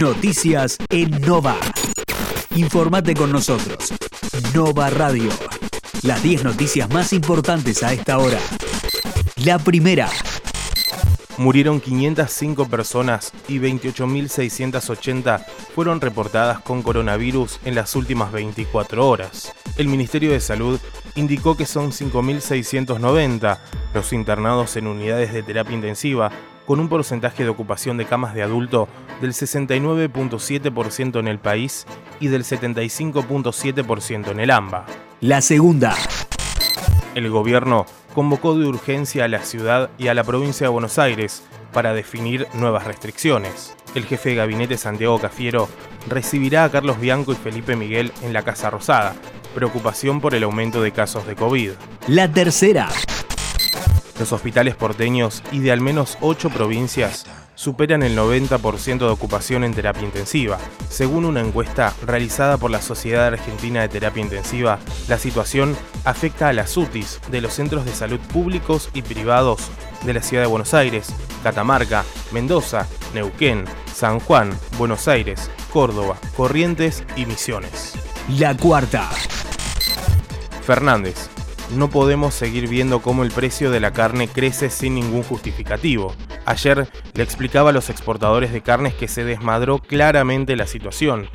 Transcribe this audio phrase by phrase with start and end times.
[0.00, 1.56] Noticias en Nova.
[2.56, 3.92] Informate con nosotros.
[4.54, 5.30] Nova Radio.
[6.02, 8.38] Las 10 noticias más importantes a esta hora.
[9.44, 10.08] La primera.
[11.36, 15.44] Murieron 505 personas y 28.680
[15.74, 19.52] fueron reportadas con coronavirus en las últimas 24 horas.
[19.76, 20.80] El Ministerio de Salud
[21.14, 23.58] indicó que son 5.690
[23.94, 26.30] los internados en unidades de terapia intensiva
[26.66, 28.88] con un porcentaje de ocupación de camas de adulto
[29.20, 31.86] del 69.7% en el país
[32.20, 34.86] y del 75.7% en el AMBA.
[35.20, 35.96] La segunda.
[37.14, 41.42] El gobierno convocó de urgencia a la ciudad y a la provincia de Buenos Aires
[41.72, 43.74] para definir nuevas restricciones.
[43.94, 45.68] El jefe de gabinete Santiago Cafiero
[46.08, 49.14] recibirá a Carlos Bianco y Felipe Miguel en la Casa Rosada,
[49.50, 51.72] preocupación por el aumento de casos de COVID.
[52.08, 52.88] La tercera.
[54.18, 57.26] Los hospitales porteños y de al menos ocho provincias
[57.60, 60.58] superan el 90% de ocupación en terapia intensiva.
[60.88, 65.76] Según una encuesta realizada por la Sociedad Argentina de Terapia Intensiva, la situación
[66.06, 69.70] afecta a las UTIs de los centros de salud públicos y privados
[70.06, 77.04] de la ciudad de Buenos Aires, Catamarca, Mendoza, Neuquén, San Juan, Buenos Aires, Córdoba, Corrientes
[77.14, 77.92] y Misiones.
[78.38, 79.10] La cuarta.
[80.70, 81.28] Fernández,
[81.74, 86.14] no podemos seguir viendo cómo el precio de la carne crece sin ningún justificativo.
[86.46, 91.28] Ayer le explicaba a los exportadores de carnes que se desmadró claramente la situación.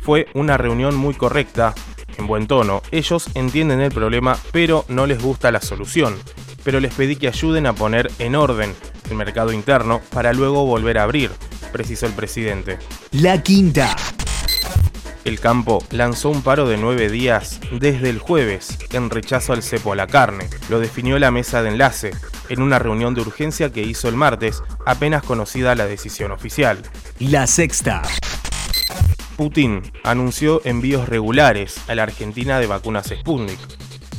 [0.00, 1.74] Fue una reunión muy correcta,
[2.16, 2.80] en buen tono.
[2.90, 6.16] Ellos entienden el problema, pero no les gusta la solución.
[6.64, 8.74] Pero les pedí que ayuden a poner en orden
[9.10, 11.30] el mercado interno para luego volver a abrir,
[11.72, 12.78] precisó el presidente.
[13.12, 13.94] La quinta.
[15.24, 19.92] El campo lanzó un paro de nueve días desde el jueves en rechazo al cepo
[19.92, 20.48] a la carne.
[20.68, 22.12] Lo definió la mesa de enlace
[22.48, 26.78] en una reunión de urgencia que hizo el martes, apenas conocida la decisión oficial.
[27.18, 28.02] La sexta.
[29.36, 33.60] Putin anunció envíos regulares a la Argentina de vacunas Sputnik.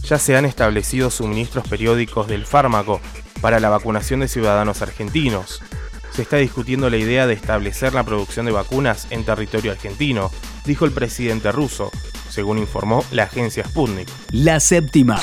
[0.04, 3.02] Ya se han establecido suministros periódicos del fármaco
[3.42, 5.62] para la vacunación de ciudadanos argentinos.
[6.12, 10.32] Se está discutiendo la idea de establecer la producción de vacunas en territorio argentino,
[10.66, 11.92] dijo el presidente ruso,
[12.30, 14.08] según informó la agencia Sputnik.
[14.32, 15.20] La séptima.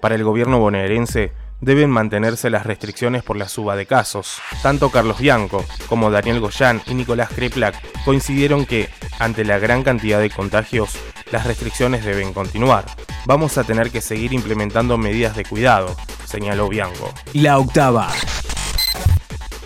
[0.00, 4.38] Para el gobierno bonaerense, deben mantenerse las restricciones por la suba de casos.
[4.62, 7.74] Tanto Carlos Bianco como Daniel Goyán y Nicolás Kreplak
[8.04, 10.90] coincidieron que, ante la gran cantidad de contagios,
[11.30, 12.84] las restricciones deben continuar.
[13.26, 17.12] Vamos a tener que seguir implementando medidas de cuidado, señaló Bianco.
[17.32, 18.12] La octava.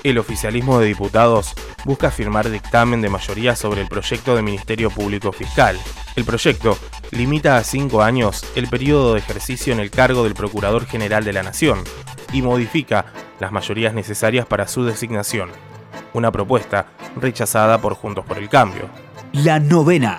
[0.03, 1.53] El oficialismo de diputados
[1.85, 5.79] busca firmar dictamen de mayoría sobre el proyecto de Ministerio Público Fiscal.
[6.17, 6.79] El proyecto
[7.11, 11.35] limita a cinco años el periodo de ejercicio en el cargo del Procurador General de
[11.35, 11.85] la Nación
[12.33, 13.07] y modifica
[13.41, 15.51] las mayorías necesarias para su designación.
[16.15, 18.89] Una propuesta rechazada por Juntos por el Cambio.
[19.33, 20.17] La novena.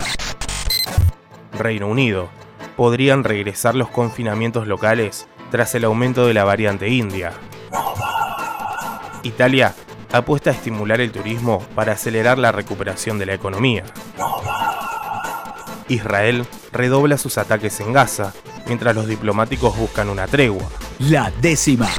[1.53, 2.30] Reino Unido.
[2.78, 7.34] Podrían regresar los confinamientos locales tras el aumento de la variante india.
[9.24, 9.76] Italia
[10.12, 13.84] apuesta a estimular el turismo para acelerar la recuperación de la economía.
[15.88, 18.34] Israel redobla sus ataques en Gaza,
[18.66, 20.64] mientras los diplomáticos buscan una tregua.
[21.00, 21.90] La décima.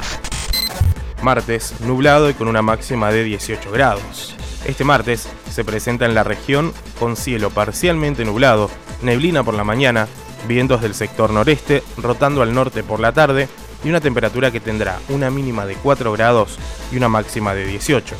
[1.22, 4.34] Martes, nublado y con una máxima de 18 grados.
[4.65, 8.71] Este martes se presenta en la región con cielo parcialmente nublado,
[9.03, 10.09] neblina por la mañana,
[10.49, 13.49] vientos del sector noreste rotando al norte por la tarde
[13.84, 16.59] y una temperatura que tendrá una mínima de 4 grados
[16.91, 18.15] y una máxima de 18.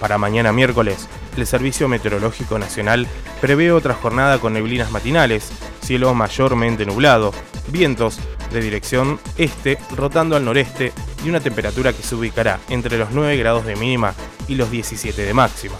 [0.00, 3.06] Para mañana miércoles, el Servicio Meteorológico Nacional
[3.40, 5.50] prevé otra jornada con neblinas matinales,
[5.82, 7.32] cielo mayormente nublado,
[7.68, 8.18] vientos
[8.52, 10.92] de dirección este rotando al noreste
[11.24, 14.14] y una temperatura que se ubicará entre los 9 grados de mínima
[14.48, 15.74] y los 17 de máxima.